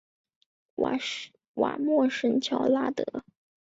[1.53, 3.23] 瓦莫什乔拉德。